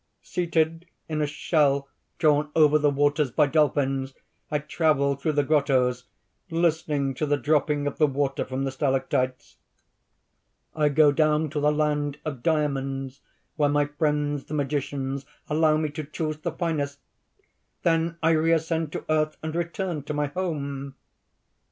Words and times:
"Seated 0.23 0.87
in 1.07 1.21
a 1.21 1.27
shell 1.27 1.87
drawn 2.17 2.49
over 2.55 2.79
the 2.79 2.89
waters 2.89 3.29
by 3.29 3.45
dolphins, 3.45 4.15
I 4.49 4.57
travel 4.57 5.15
through 5.15 5.33
the 5.33 5.43
grottoes, 5.43 6.05
listening 6.49 7.15
lo 7.21 7.27
the 7.27 7.37
dropping 7.37 7.85
of 7.85 7.99
the 7.99 8.07
water 8.07 8.43
from 8.43 8.63
the 8.63 8.71
stalactites. 8.71 9.57
I 10.75 10.89
go 10.89 11.11
down 11.11 11.51
to 11.51 11.59
the 11.59 11.71
land 11.71 12.17
of 12.25 12.41
diamonds, 12.41 13.21
where 13.57 13.69
my 13.69 13.85
friends 13.85 14.45
the 14.45 14.55
magicians 14.55 15.27
allow 15.47 15.77
me 15.77 15.89
to 15.89 16.03
choose 16.03 16.39
the 16.39 16.51
finest: 16.53 16.97
then 17.83 18.17
I 18.23 18.31
reascend 18.31 18.91
to 18.93 19.05
earth 19.07 19.37
and 19.43 19.53
return 19.55 20.01
to 20.05 20.15
my 20.15 20.25
home." 20.25 20.95